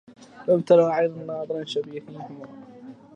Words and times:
لم 0.47 0.59
تَر 0.67 0.79
عينا 0.93 1.23
ناظرٍ 1.29 1.57
شبهيهما 1.73 2.45